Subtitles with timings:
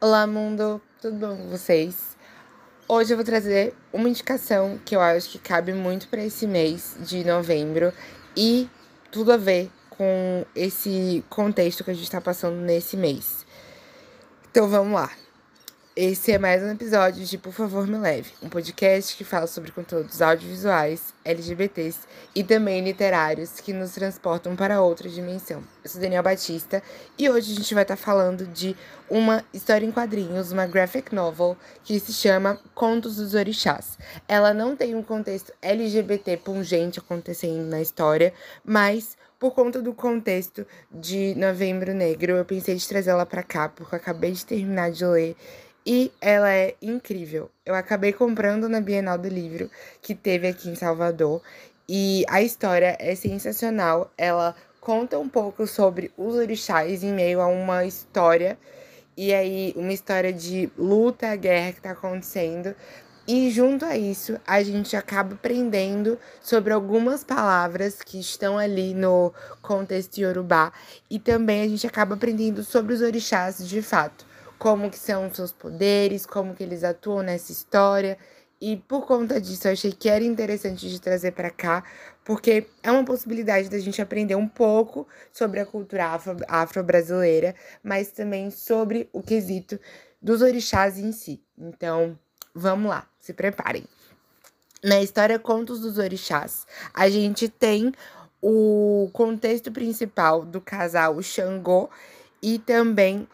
[0.00, 2.16] Olá, mundo, tudo bom com vocês?
[2.86, 6.94] Hoje eu vou trazer uma indicação que eu acho que cabe muito para esse mês
[7.00, 7.92] de novembro
[8.36, 8.70] e
[9.10, 13.44] tudo a ver com esse contexto que a gente está passando nesse mês.
[14.48, 15.10] Então vamos lá.
[16.00, 19.72] Esse é mais um episódio de Por Favor Me Leve, um podcast que fala sobre
[19.72, 21.98] conteúdos audiovisuais, LGBTs
[22.36, 25.60] e também literários que nos transportam para outra dimensão.
[25.82, 26.80] Eu sou Daniel Batista
[27.18, 28.76] e hoje a gente vai estar falando de
[29.10, 33.98] uma história em quadrinhos, uma graphic novel que se chama Contos dos Orixás.
[34.28, 38.32] Ela não tem um contexto LGBT pungente acontecendo na história,
[38.64, 43.68] mas por conta do contexto de Novembro Negro, eu pensei de trazer ela para cá,
[43.68, 45.36] porque eu acabei de terminar de ler
[45.90, 47.50] e ela é incrível.
[47.64, 49.70] Eu acabei comprando na Bienal do Livro,
[50.02, 51.40] que teve aqui em Salvador.
[51.88, 54.12] E a história é sensacional.
[54.18, 58.58] Ela conta um pouco sobre os orixás em meio a uma história.
[59.16, 62.74] E aí, uma história de luta, guerra que tá acontecendo.
[63.26, 69.32] E junto a isso, a gente acaba aprendendo sobre algumas palavras que estão ali no
[69.62, 70.70] contexto iorubá.
[71.08, 74.27] E também a gente acaba aprendendo sobre os orixás de fato
[74.58, 78.18] como que são os seus poderes, como que eles atuam nessa história.
[78.60, 81.84] E por conta disso, eu achei que era interessante de trazer para cá,
[82.24, 88.50] porque é uma possibilidade da gente aprender um pouco sobre a cultura afro-brasileira, mas também
[88.50, 89.78] sobre o quesito
[90.20, 91.40] dos orixás em si.
[91.56, 92.18] Então,
[92.52, 93.84] vamos lá, se preparem.
[94.82, 96.64] Na história Contos dos Orixás,
[96.94, 97.92] a gente tem
[98.40, 101.90] o contexto principal do casal Xangô
[102.40, 103.26] e também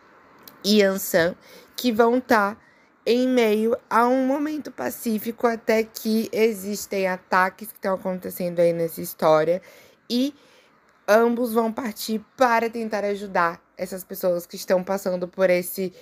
[0.65, 1.35] e Ansan,
[1.77, 2.61] que vão estar tá
[3.07, 9.03] em meio a um momento pacífico até que existem ataques que estão acontecendo aí nessa
[9.03, 9.61] história
[10.09, 10.35] e
[11.07, 15.93] ambos vão partir para tentar ajudar essas pessoas que estão passando por esse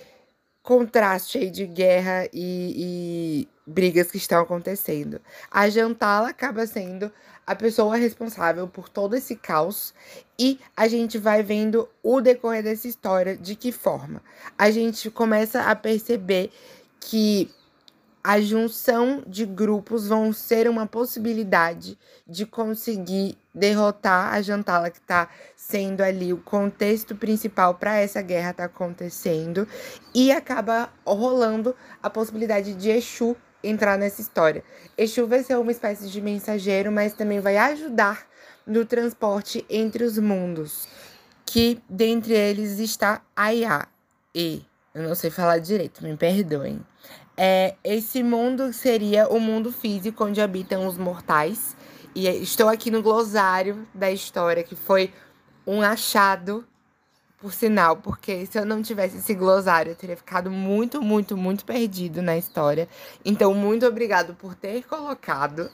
[0.63, 5.19] contraste aí de guerra e, e brigas que estão acontecendo.
[5.51, 7.11] A Jantala acaba sendo
[7.45, 9.93] a pessoa responsável por todo esse caos
[10.39, 14.21] e a gente vai vendo o decorrer dessa história de que forma.
[14.57, 16.49] A gente começa a perceber
[17.01, 17.51] que
[18.23, 25.29] a junção de grupos vão ser uma possibilidade de conseguir derrotar a Jantala que está
[25.57, 29.67] sendo ali o contexto principal para essa guerra estar tá acontecendo
[30.15, 34.63] e acaba rolando a possibilidade de Exu entrar nessa história.
[34.97, 38.25] Exu vai ser uma espécie de mensageiro, mas também vai ajudar
[38.65, 40.87] no transporte entre os mundos,
[41.45, 43.85] que dentre eles está Aya
[44.33, 46.79] e eu não sei falar direito, me perdoem.
[47.35, 51.75] É, esse mundo seria o mundo físico onde habitam os mortais.
[52.15, 55.11] E estou aqui no glossário da história, que foi
[55.65, 56.65] um achado
[57.43, 61.65] por sinal, porque se eu não tivesse esse glossário, eu teria ficado muito, muito, muito
[61.65, 62.87] perdido na história.
[63.25, 65.69] Então, muito obrigado por ter colocado.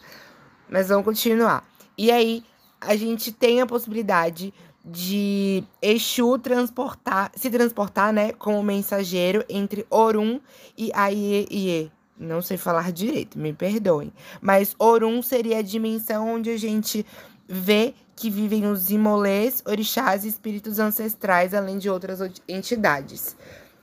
[0.68, 1.64] Mas vamos continuar.
[1.98, 2.44] E aí,
[2.81, 4.53] a gente tem a possibilidade
[4.92, 10.40] de Exu transportar, se transportar, né, como mensageiro entre Orum
[10.78, 11.92] e Aie.
[12.18, 14.12] Não sei falar direito, me perdoem.
[14.42, 17.06] Mas Orum seria a dimensão onde a gente
[17.48, 23.38] vê que vivem os imolês, orixás e espíritos ancestrais, além de outras entidades.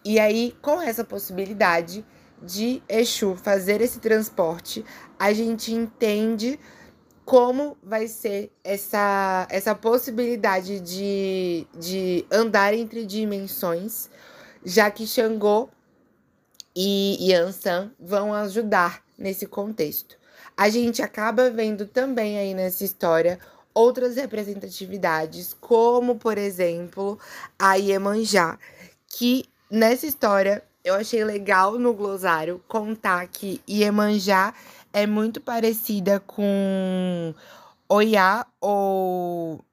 [0.05, 2.05] E aí, com essa possibilidade
[2.43, 4.85] de Exu fazer esse transporte,
[5.19, 6.61] a gente entende
[7.27, 14.09] como vai ser essa, essa possibilidade de, de andar entre dimensões,
[14.65, 15.69] já que Xangô
[16.75, 20.17] e Yansan vão ajudar nesse contexto.
[20.57, 23.41] A gente acaba vendo também aí nessa história
[23.75, 27.19] outras representatividades, como por exemplo
[27.59, 28.57] a Iemanjá,
[29.09, 34.55] que nessa história eu achei legal no glossário contar que Iemanjá
[34.93, 37.35] é muito parecida com
[37.89, 39.65] Oiá ou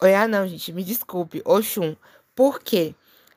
[0.00, 1.94] Oiá não, gente, me desculpe, Oxum.
[2.34, 2.96] Por quê?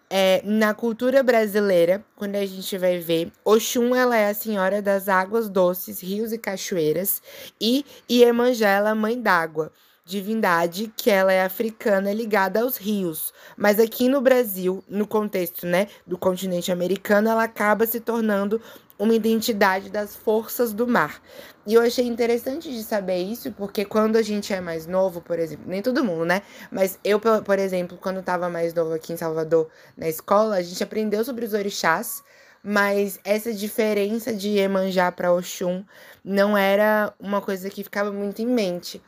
[0.09, 5.07] É, na cultura brasileira, quando a gente vai ver, Oxum ela é a senhora das
[5.07, 7.21] águas doces, rios e cachoeiras,
[7.61, 9.71] e Iemanjá ela é a mãe d'água,
[10.05, 13.33] divindade que ela é africana ligada aos rios.
[13.57, 18.61] Mas aqui no Brasil, no contexto né, do continente americano, ela acaba se tornando
[18.99, 21.21] uma identidade das forças do mar.
[21.65, 25.39] E eu achei interessante de saber isso, porque quando a gente é mais novo, por
[25.39, 26.43] exemplo, nem todo mundo, né?
[26.71, 29.67] Mas eu, por exemplo, quando estava mais novo aqui em Salvador,
[29.97, 32.23] na escola, a gente aprendeu sobre os orixás,
[32.63, 35.83] mas essa diferença de Iemanjá para Oxum
[36.23, 39.01] não era uma coisa que ficava muito em mente.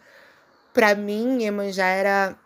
[0.77, 2.37] Para mim, Iemanjá era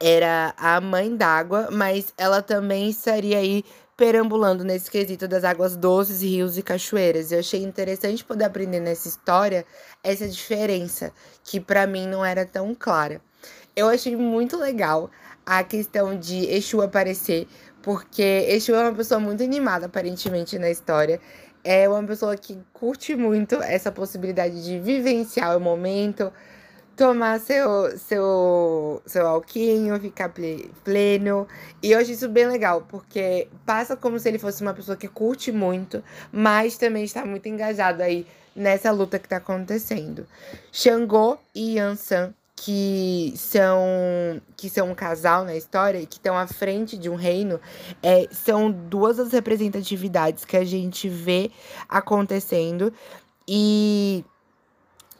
[0.00, 3.64] era a mãe d'água, mas ela também estaria aí
[3.96, 7.32] perambulando nesse quesito das águas doces, rios e cachoeiras.
[7.32, 9.66] Eu achei interessante poder aprender nessa história
[10.04, 11.12] essa diferença,
[11.42, 13.20] que para mim não era tão clara.
[13.74, 15.10] Eu achei muito legal
[15.44, 17.48] a questão de Exu aparecer,
[17.82, 21.20] porque Exu é uma pessoa muito animada, aparentemente, na história.
[21.64, 26.32] É uma pessoa que curte muito essa possibilidade de vivenciar o momento,
[26.96, 30.32] tomar seu, seu, seu alquinho, ficar
[30.84, 31.46] pleno.
[31.82, 35.08] E eu acho isso bem legal, porque passa como se ele fosse uma pessoa que
[35.08, 40.26] curte muito, mas também está muito engajado aí nessa luta que está acontecendo.
[40.70, 46.46] Xangô e Yansan, que são que são um casal na história e que estão à
[46.46, 47.60] frente de um reino,
[48.02, 51.50] é, são duas das representatividades que a gente vê
[51.88, 52.92] acontecendo.
[53.48, 54.24] E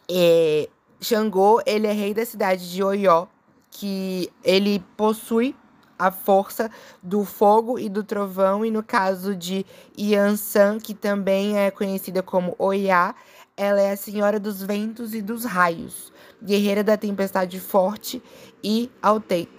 [0.08, 0.68] é,
[1.02, 3.26] Xangô, ele é rei da cidade de Oió,
[3.70, 5.56] que ele possui
[5.98, 6.70] a força
[7.02, 9.66] do fogo e do trovão, e no caso de
[9.98, 13.14] Yansan, que também é conhecida como Oiá,
[13.56, 16.12] ela é a senhora dos ventos e dos raios,
[16.42, 18.22] guerreira da tempestade forte
[18.62, 18.90] e,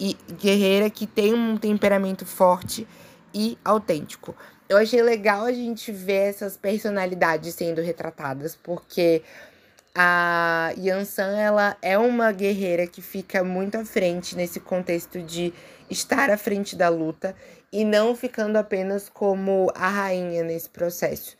[0.00, 2.86] e guerreira que tem um temperamento forte
[3.32, 4.34] e autêntico.
[4.66, 9.22] Eu achei legal a gente ver essas personalidades sendo retratadas, porque
[9.94, 15.54] a Yansan, ela é uma guerreira que fica muito à frente nesse contexto de
[15.88, 17.34] estar à frente da luta
[17.72, 21.36] e não ficando apenas como a rainha nesse processo.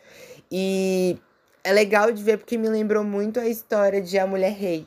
[0.50, 1.18] E
[1.64, 4.86] é legal de ver porque me lembrou muito a história de A Mulher Rei.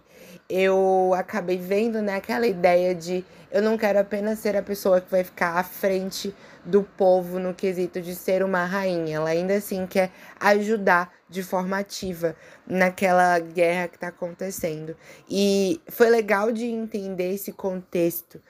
[0.50, 5.12] Eu acabei vendo né, aquela ideia de eu não quero apenas ser a pessoa que
[5.12, 6.34] vai ficar à frente
[6.68, 9.16] do povo no quesito de ser uma rainha.
[9.16, 12.36] Ela ainda assim quer ajudar de forma ativa
[12.68, 14.96] naquela guerra que está acontecendo.
[15.30, 18.42] E foi legal de entender esse contexto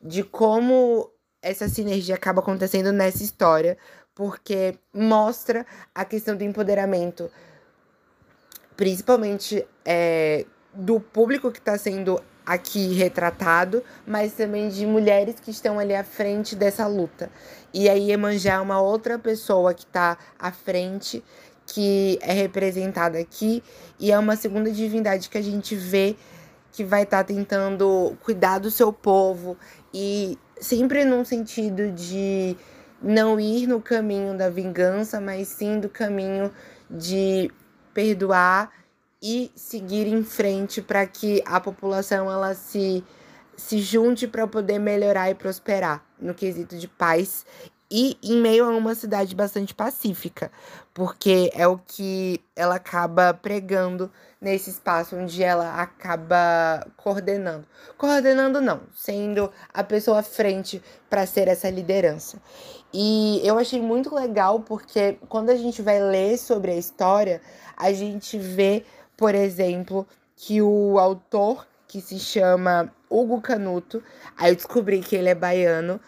[0.00, 1.10] de como
[1.42, 3.76] essa sinergia acaba acontecendo nessa história,
[4.14, 7.28] porque mostra a questão do empoderamento,
[8.76, 15.78] principalmente é, do público que está sendo aqui retratado, mas também de mulheres que estão
[15.78, 17.30] ali à frente dessa luta.
[17.72, 21.24] E aí Emanjá é uma outra pessoa que está à frente,
[21.66, 23.62] que é representada aqui,
[23.98, 26.16] e é uma segunda divindade que a gente vê
[26.72, 29.56] que vai estar tá tentando cuidar do seu povo
[29.92, 32.56] e sempre num sentido de
[33.00, 36.50] não ir no caminho da vingança, mas sim do caminho
[36.90, 37.50] de
[37.92, 38.70] perdoar
[39.24, 43.02] e seguir em frente para que a população ela se
[43.56, 47.46] se junte para poder melhorar e prosperar no quesito de paz
[47.90, 50.50] e em meio a uma cidade bastante pacífica,
[50.92, 54.10] porque é o que ela acaba pregando
[54.40, 57.64] nesse espaço onde ela acaba coordenando.
[57.96, 62.38] Coordenando não, sendo a pessoa à frente para ser essa liderança.
[62.92, 67.40] E eu achei muito legal porque quando a gente vai ler sobre a história,
[67.76, 68.84] a gente vê
[69.16, 70.06] por exemplo,
[70.36, 74.02] que o autor, que se chama Hugo Canuto,
[74.36, 76.00] aí eu descobri que ele é baiano,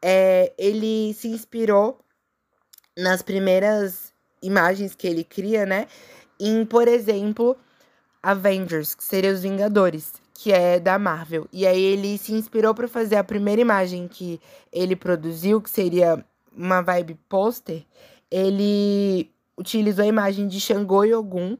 [0.00, 1.98] é, ele se inspirou
[2.96, 4.12] nas primeiras
[4.42, 5.86] imagens que ele cria, né?
[6.40, 7.56] Em, por exemplo,
[8.22, 11.46] Avengers, que seria os Vingadores, que é da Marvel.
[11.52, 14.40] E aí ele se inspirou para fazer a primeira imagem que
[14.72, 17.84] ele produziu, que seria uma vibe pôster.
[18.30, 21.56] Ele utilizou a imagem de Xangô e Ogum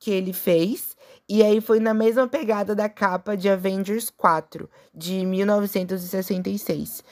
[0.00, 0.96] que ele fez.
[1.28, 7.04] E aí foi na mesma pegada da capa de Avengers 4, de 1966.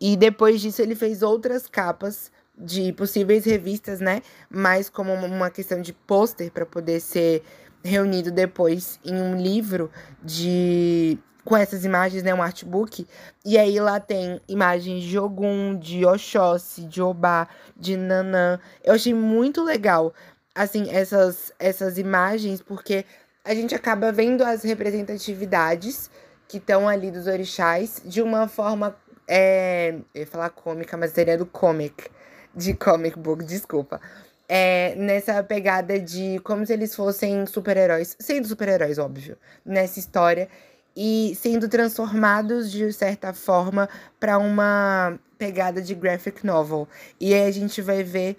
[0.00, 4.22] E depois disso ele fez outras capas de possíveis revistas, né?
[4.50, 7.44] Mais como uma questão de pôster para poder ser
[7.84, 9.90] reunido depois em um livro
[10.22, 13.06] de com essas imagens, né, um artbook.
[13.44, 18.60] E aí lá tem imagens de Ogum, de Oxóssi, de Obá, de Nanã.
[18.84, 20.12] Eu achei muito legal
[20.54, 23.04] assim, essas, essas imagens, porque
[23.44, 26.10] a gente acaba vendo as representatividades
[26.48, 28.96] que estão ali dos orixás de uma forma.
[29.26, 32.08] É, eu ia falar cômica, mas seria do comic,
[32.54, 34.00] de comic book, desculpa.
[34.48, 40.48] É, nessa pegada de como se eles fossem super-heróis, sendo super-heróis, óbvio, nessa história,
[40.96, 43.88] e sendo transformados de certa forma
[44.18, 46.88] para uma pegada de graphic novel.
[47.20, 48.36] E aí a gente vai ver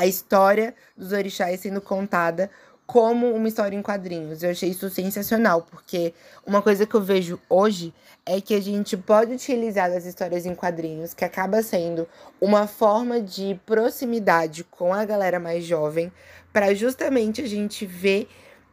[0.00, 2.50] a história dos orixás sendo contada
[2.86, 4.42] como uma história em quadrinhos.
[4.42, 6.14] Eu achei isso sensacional, porque
[6.46, 7.92] uma coisa que eu vejo hoje
[8.24, 12.08] é que a gente pode utilizar as histórias em quadrinhos, que acaba sendo
[12.40, 16.10] uma forma de proximidade com a galera mais jovem,
[16.50, 18.26] para justamente a gente ver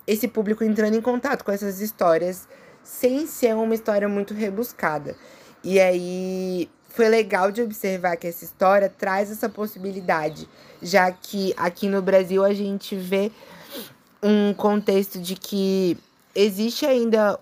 [0.07, 2.47] esse público entrando em contato com essas histórias
[2.81, 5.13] sem ser uma história muito rebuscada.
[5.61, 10.49] E aí foi legal de observar que essa história traz essa possibilidade,
[10.81, 13.31] já que aqui no Brasil a gente vê
[14.21, 15.95] um contexto de que
[16.33, 17.39] existe ainda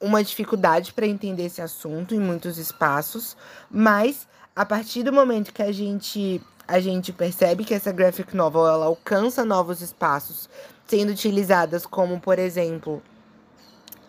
[0.00, 3.36] uma dificuldade para entender esse assunto em muitos espaços,
[3.70, 8.66] mas a partir do momento que a gente a gente percebe que essa graphic novel
[8.66, 10.48] ela alcança novos espaços,
[10.86, 13.02] sendo utilizadas como, por exemplo,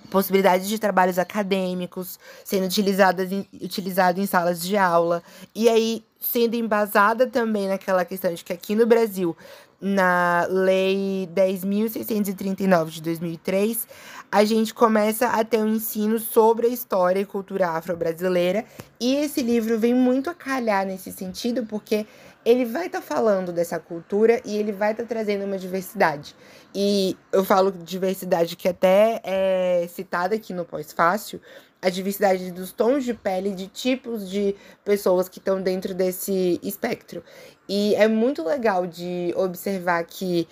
[0.09, 6.55] possibilidades de trabalhos acadêmicos, sendo utilizadas em, utilizado em salas de aula, e aí sendo
[6.55, 9.35] embasada também naquela questão de que aqui no Brasil
[9.79, 13.87] na Lei 10.639 de 2003,
[14.31, 18.65] a gente começa a ter um ensino sobre a história e cultura afro-brasileira.
[18.99, 22.07] E esse livro vem muito a calhar nesse sentido, porque
[22.45, 26.35] ele vai estar tá falando dessa cultura e ele vai estar tá trazendo uma diversidade.
[26.73, 31.41] E eu falo diversidade que até é citada aqui no pós-fácil,
[31.81, 37.23] a diversidade dos tons de pele, de tipos de pessoas que estão dentro desse espectro.
[37.67, 40.47] E é muito legal de observar que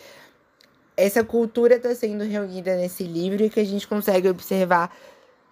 [0.97, 4.95] essa cultura está sendo reunida nesse livro e que a gente consegue observar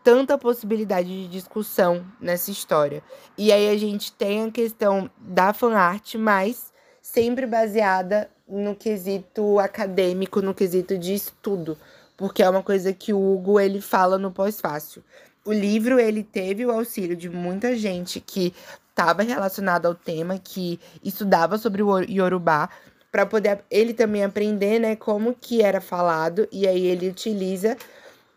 [0.03, 3.03] tanta possibilidade de discussão nessa história.
[3.38, 10.41] E aí a gente tem a questão da fanart, mas sempre baseada no quesito acadêmico,
[10.41, 11.77] no quesito de estudo,
[12.17, 15.03] porque é uma coisa que o Hugo ele fala no pós-fácil
[15.43, 18.53] o livro ele teve o auxílio de muita gente que
[18.89, 22.70] estava relacionada ao tema, que estudava sobre o Yorubá,
[23.12, 27.75] para poder ele também aprender, né, como que era falado, e aí ele utiliza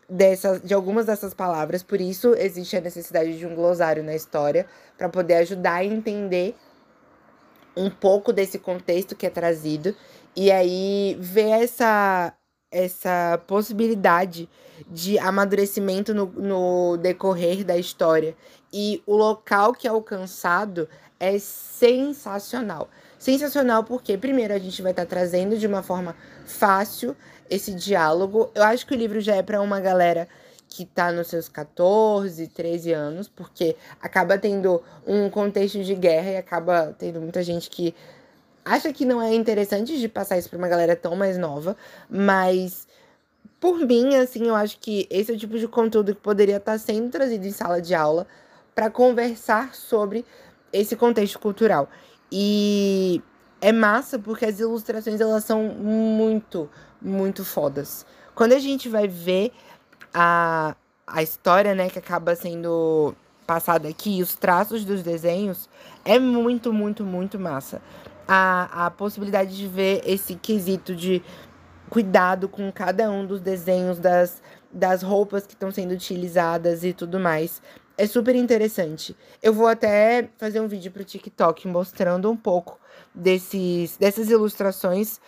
[0.09, 4.65] dessas, de algumas dessas palavras, por isso existe a necessidade de um glossário na história,
[4.97, 6.55] para poder ajudar a entender
[7.75, 9.95] um pouco desse contexto que é trazido,
[10.35, 12.33] e aí ver essa
[12.71, 14.49] essa possibilidade
[14.89, 18.35] de amadurecimento no, no decorrer da história.
[18.73, 22.89] E o local que é alcançado é sensacional.
[23.17, 27.15] Sensacional porque, primeiro, a gente vai estar tá trazendo de uma forma fácil
[27.49, 28.51] esse diálogo.
[28.55, 30.27] Eu acho que o livro já é para uma galera
[30.67, 36.37] que está nos seus 14, 13 anos, porque acaba tendo um contexto de guerra e
[36.37, 37.95] acaba tendo muita gente que
[38.63, 41.77] acha que não é interessante de passar isso para uma galera tão mais nova,
[42.09, 42.87] mas
[43.59, 46.73] por mim, assim, eu acho que esse é o tipo de conteúdo que poderia estar
[46.73, 48.27] tá sendo trazido em sala de aula
[48.73, 50.25] para conversar sobre
[50.73, 51.89] esse contexto cultural.
[52.31, 53.21] E
[53.61, 56.69] é massa porque as ilustrações elas são muito,
[57.01, 58.05] muito fodas.
[58.33, 59.51] Quando a gente vai ver
[60.13, 60.75] a,
[61.07, 63.15] a história, né, que acaba sendo
[63.47, 65.69] passada aqui, os traços dos desenhos,
[66.03, 67.81] é muito, muito, muito massa
[68.27, 71.21] a, a possibilidade de ver esse quesito de
[71.89, 77.19] cuidado com cada um dos desenhos das, das roupas que estão sendo utilizadas e tudo
[77.19, 77.61] mais.
[77.97, 79.15] É super interessante.
[79.41, 82.79] Eu vou até fazer um vídeo para o TikTok mostrando um pouco
[83.13, 85.19] desses, dessas ilustrações.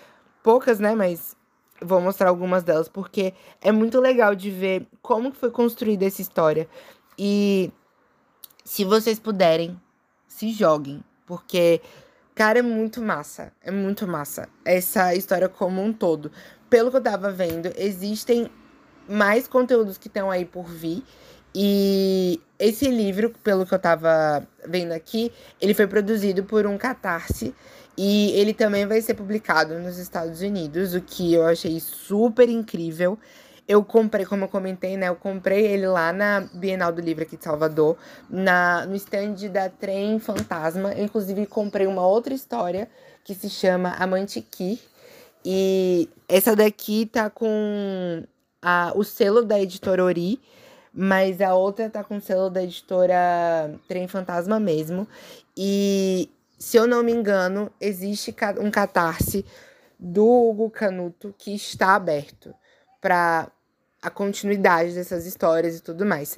[0.44, 0.94] Poucas, né?
[0.94, 1.36] Mas
[1.82, 6.68] vou mostrar algumas delas, porque é muito legal de ver como foi construída essa história.
[7.18, 7.72] E
[8.66, 9.80] se vocês puderem,
[10.28, 11.82] se joguem, porque
[12.38, 13.52] Cara, é muito massa.
[13.64, 14.48] É muito massa.
[14.64, 16.32] Essa história como um todo.
[16.70, 18.48] Pelo que eu tava vendo, existem
[19.10, 21.04] mais conteúdos que estão aí por vir.
[21.60, 27.52] E esse livro, pelo que eu tava vendo aqui, ele foi produzido por um catarse.
[27.98, 33.18] E ele também vai ser publicado nos Estados Unidos, o que eu achei super incrível.
[33.68, 35.10] Eu comprei, como eu comentei, né?
[35.10, 37.98] Eu comprei ele lá na Bienal do Livro aqui de Salvador,
[38.30, 40.94] na, no stand da Trem Fantasma.
[40.94, 42.88] Eu, inclusive, comprei uma outra história
[43.24, 44.80] que se chama Amante Ki.
[45.44, 48.24] E essa daqui tá com
[48.62, 50.40] a, o selo da editora Ori,
[51.00, 55.08] mas a outra tá com o selo da editora Trem Fantasma mesmo.
[55.56, 56.28] E,
[56.58, 59.46] se eu não me engano, existe um catarse
[60.00, 62.52] do Hugo Canuto que está aberto
[63.00, 63.48] para
[64.02, 66.36] a continuidade dessas histórias e tudo mais.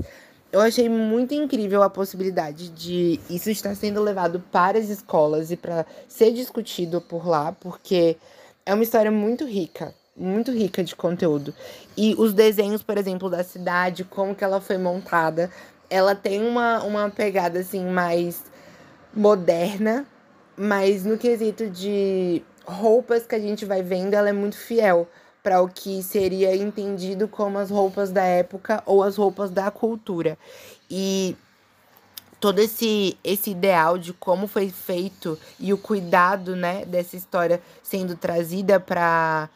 [0.52, 5.56] Eu achei muito incrível a possibilidade de isso estar sendo levado para as escolas e
[5.56, 8.18] para ser discutido por lá, porque
[8.66, 11.54] é uma história muito rica, muito rica de conteúdo.
[11.96, 15.50] E os desenhos, por exemplo, da cidade, como que ela foi montada,
[15.90, 18.44] ela tem uma, uma pegada assim mais
[19.14, 20.06] moderna,
[20.56, 25.08] mas no quesito de roupas que a gente vai vendo, ela é muito fiel
[25.42, 30.38] para o que seria entendido como as roupas da época ou as roupas da cultura.
[30.90, 31.36] E
[32.40, 38.16] todo esse esse ideal de como foi feito e o cuidado, né, dessa história sendo
[38.16, 39.50] trazida para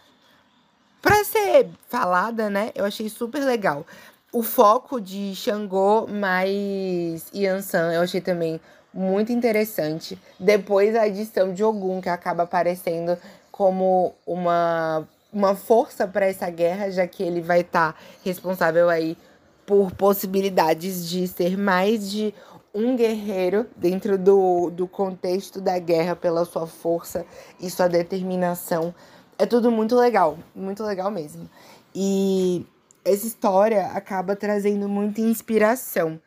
[1.03, 2.71] para ser falada, né?
[2.73, 3.85] Eu achei super legal.
[4.31, 8.59] o foco de Xangô mais Yansan eu achei também
[8.93, 10.17] muito interessante.
[10.39, 13.17] Depois a adição de Ogum, que acaba aparecendo
[13.51, 19.17] como uma, uma força para essa guerra, já que ele vai estar tá responsável aí
[19.65, 22.33] por possibilidades de ser mais de
[22.73, 27.25] um guerreiro dentro do, do contexto da guerra pela sua força
[27.59, 28.95] e sua determinação.
[29.43, 31.49] É tudo muito legal, muito legal mesmo.
[31.93, 32.65] E
[33.03, 36.17] essa história acaba trazendo muita inspiração.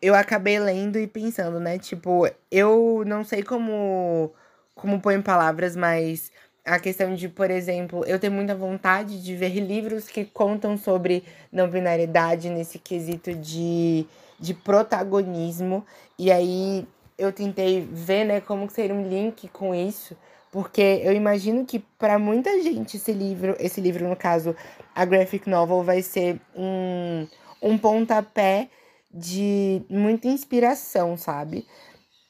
[0.00, 1.78] Eu acabei lendo e pensando, né?
[1.78, 4.30] Tipo, eu não sei como
[4.74, 6.30] como pôr em palavras, mas
[6.66, 11.24] a questão de, por exemplo, eu tenho muita vontade de ver livros que contam sobre
[11.50, 14.06] não binariedade nesse quesito de,
[14.38, 15.82] de protagonismo.
[16.18, 16.86] E aí
[17.16, 20.14] eu tentei ver, né, como seria um link com isso,
[20.54, 24.54] porque eu imagino que para muita gente esse livro, esse livro no caso,
[24.94, 27.26] a graphic novel vai ser um
[27.60, 28.68] um pontapé
[29.12, 31.66] de muita inspiração, sabe?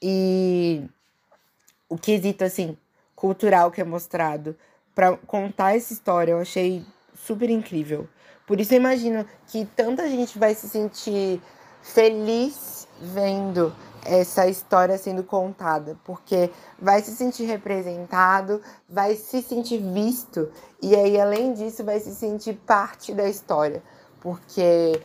[0.00, 0.82] E
[1.86, 2.78] o quesito assim,
[3.14, 4.56] cultural que é mostrado
[4.94, 6.82] para contar essa história, eu achei
[7.14, 8.08] super incrível.
[8.46, 11.42] Por isso eu imagino que tanta gente vai se sentir
[11.82, 13.70] feliz vendo
[14.04, 20.50] essa história sendo contada, porque vai se sentir representado, vai se sentir visto
[20.82, 23.82] e aí além disso vai se sentir parte da história,
[24.20, 25.00] porque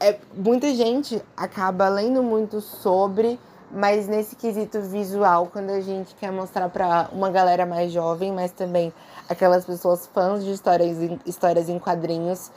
[0.00, 3.38] é, muita gente acaba lendo muito sobre
[3.74, 8.52] mas nesse quesito visual, quando a gente quer mostrar para uma galera mais jovem, mas
[8.52, 8.94] também
[9.28, 12.52] aquelas pessoas fãs de histórias histórias em quadrinhos,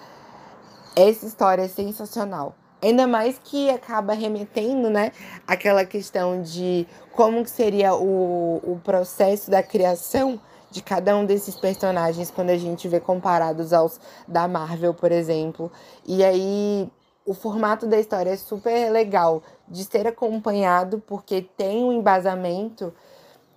[0.95, 2.55] essa história é sensacional.
[2.81, 5.11] Ainda mais que acaba remetendo, né,
[5.47, 11.55] aquela questão de como que seria o, o processo da criação de cada um desses
[11.55, 15.71] personagens quando a gente vê comparados aos da Marvel, por exemplo.
[16.05, 16.89] E aí
[17.25, 22.93] o formato da história é super legal de ser acompanhado, porque tem um embasamento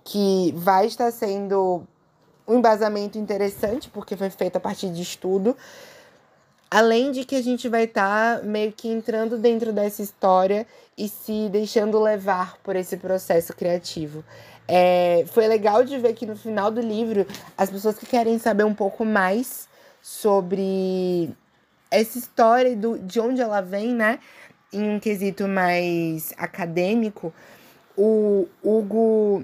[0.03, 1.83] que vai estar sendo
[2.47, 5.55] um embasamento interessante, porque foi feito a partir de estudo.
[6.73, 10.65] Além de que a gente vai estar tá meio que entrando dentro dessa história
[10.97, 14.23] e se deixando levar por esse processo criativo.
[14.65, 18.63] É, foi legal de ver que no final do livro, as pessoas que querem saber
[18.63, 19.67] um pouco mais
[20.01, 21.29] sobre
[21.91, 24.19] essa história do, de onde ela vem, né?
[24.71, 27.33] Em um quesito mais acadêmico,
[27.97, 29.43] o Hugo,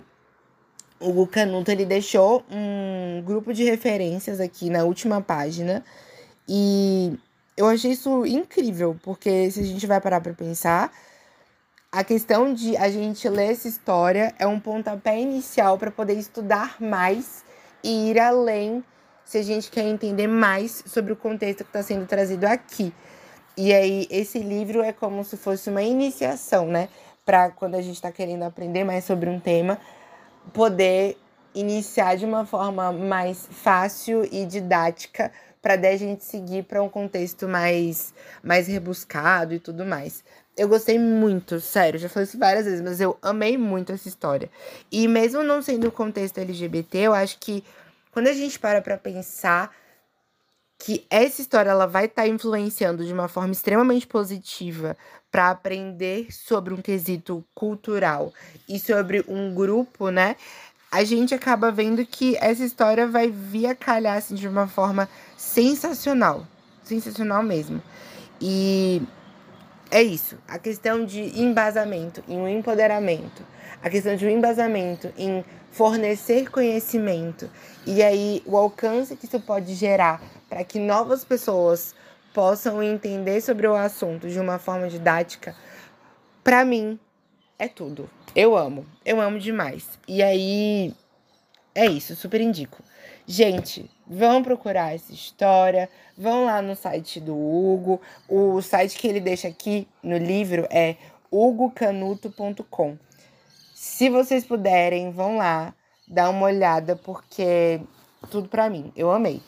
[0.98, 5.84] Hugo Canuto ele deixou um grupo de referências aqui na última página
[6.48, 7.20] e
[7.56, 10.92] eu achei isso incrível, porque se a gente vai parar para pensar,
[11.92, 16.76] a questão de a gente ler essa história é um pontapé inicial para poder estudar
[16.80, 17.44] mais
[17.84, 18.84] e ir além
[19.26, 22.94] se a gente quer entender mais sobre o contexto que está sendo trazido aqui.
[23.58, 26.88] E aí, esse livro é como se fosse uma iniciação, né?
[27.26, 29.80] Para quando a gente está querendo aprender mais sobre um tema,
[30.54, 31.18] poder
[31.56, 36.90] iniciar de uma forma mais fácil e didática, para daí a gente seguir para um
[36.90, 40.24] contexto mais, mais rebuscado e tudo mais.
[40.56, 44.50] Eu gostei muito, sério, já falei isso várias vezes, mas eu amei muito essa história.
[44.92, 47.64] E mesmo não sendo o contexto LGBT, eu acho que
[48.12, 49.72] quando a gente para para pensar
[50.80, 54.96] que essa história ela vai estar tá influenciando de uma forma extremamente positiva
[55.32, 58.34] para aprender sobre um quesito cultural
[58.70, 60.36] e sobre um grupo, né?
[60.92, 65.10] A gente acaba vendo que essa história vai vir a calhar assim, de uma forma
[65.36, 66.48] sensacional,
[66.84, 67.82] sensacional mesmo.
[68.40, 69.02] E
[69.92, 73.44] é isso, a questão de embasamento em um empoderamento,
[73.84, 77.50] a questão de um embasamento em fornecer conhecimento
[77.86, 81.94] e aí o alcance que isso pode gerar para que novas pessoas
[82.34, 85.56] possam entender sobre o assunto de uma forma didática,
[86.44, 87.00] para mim
[87.60, 88.10] é tudo.
[88.36, 89.88] Eu amo, eu amo demais.
[90.08, 90.94] E aí
[91.74, 92.84] é isso, super indico.
[93.26, 98.00] Gente, vão procurar essa história, vão lá no site do Hugo.
[98.28, 100.96] O site que ele deixa aqui no livro é
[101.30, 102.98] hugocanuto.com.
[103.76, 105.74] Se vocês puderem, vão lá,
[106.08, 107.82] dar uma olhada, porque
[108.32, 109.42] tudo para mim, eu amei.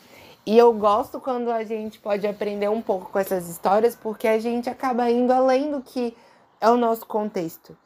[0.46, 4.38] E eu gosto quando a gente pode aprender um pouco com essas histórias, porque a
[4.38, 6.16] gente acaba indo além do que
[6.60, 7.76] é o nosso contexto.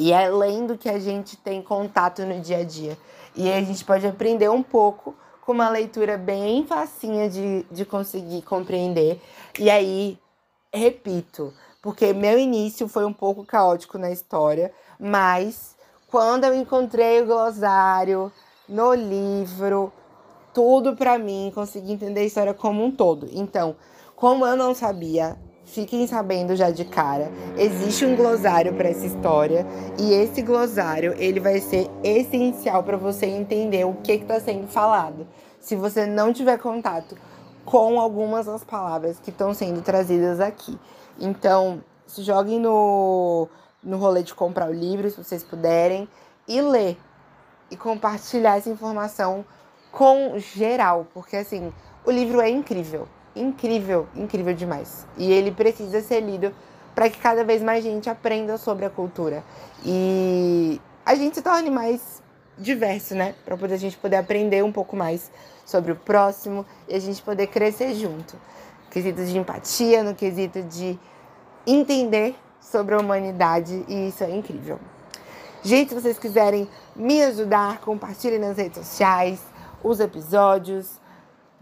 [0.00, 2.96] E é além do que a gente tem contato no dia a dia.
[3.36, 8.40] E a gente pode aprender um pouco com uma leitura bem facinha de, de conseguir
[8.40, 9.20] compreender.
[9.58, 10.18] E aí,
[10.72, 17.26] repito, porque meu início foi um pouco caótico na história, mas quando eu encontrei o
[17.26, 18.32] glossário
[18.66, 19.92] no livro,
[20.54, 23.28] tudo para mim, consegui entender a história como um todo.
[23.32, 23.76] Então,
[24.20, 25.38] Como eu não sabia,
[25.70, 29.64] fiquem sabendo já de cara, existe um glossário para essa história
[29.98, 35.26] e esse glossário ele vai ser essencial para você entender o que está sendo falado.
[35.60, 37.16] Se você não tiver contato
[37.64, 40.78] com algumas das palavras que estão sendo trazidas aqui.
[41.18, 43.46] Então, se joguem no,
[43.82, 46.08] no rolê de comprar o livro, se vocês puderem,
[46.48, 46.98] e ler
[47.70, 49.44] e compartilhar essa informação
[49.92, 51.72] com geral, porque assim,
[52.04, 55.06] o livro é incrível incrível, incrível demais.
[55.16, 56.52] E ele precisa ser lido
[56.94, 59.44] para que cada vez mais gente aprenda sobre a cultura.
[59.84, 62.22] E a gente se torne mais
[62.58, 63.34] diverso, né?
[63.44, 65.30] Para poder a gente poder aprender um pouco mais
[65.64, 68.34] sobre o próximo e a gente poder crescer junto.
[68.34, 70.98] No quesito de empatia, no quesito de
[71.66, 74.78] entender sobre a humanidade e isso é incrível.
[75.62, 79.40] Gente, se vocês quiserem me ajudar, compartilhem nas redes sociais
[79.82, 80.99] os episódios,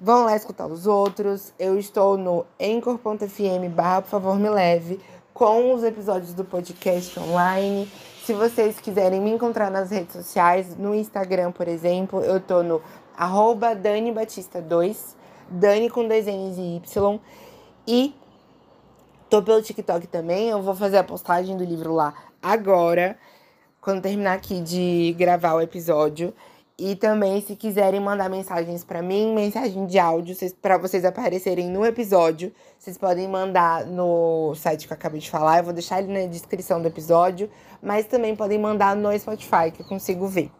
[0.00, 1.52] Vão lá escutar os outros.
[1.58, 5.00] Eu estou no Anchor.fm barra, por favor, me leve,
[5.34, 7.90] com os episódios do podcast online.
[8.24, 12.80] Se vocês quiserem me encontrar nas redes sociais, no Instagram, por exemplo, eu tô no
[13.16, 15.16] arroba Dani Batista 2,
[15.50, 17.20] Dani com dois N's e Y.
[17.84, 18.14] E
[19.28, 23.18] tô pelo TikTok também, eu vou fazer a postagem do livro lá agora,
[23.80, 26.32] quando terminar aqui de gravar o episódio.
[26.78, 31.84] E também, se quiserem mandar mensagens para mim, mensagem de áudio, para vocês aparecerem no
[31.84, 35.58] episódio, vocês podem mandar no site que eu acabei de falar.
[35.58, 37.50] Eu vou deixar ele na descrição do episódio,
[37.82, 40.52] mas também podem mandar no Spotify, que eu consigo ver.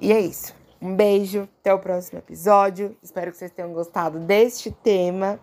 [0.00, 0.54] E é isso.
[0.80, 2.96] Um beijo, até o próximo episódio.
[3.02, 5.38] Espero que vocês tenham gostado deste tema.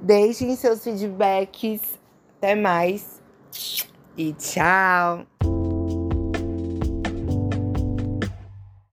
[0.00, 1.80] Deixem seus feedbacks.
[2.38, 3.18] Até mais
[4.16, 5.57] e tchau!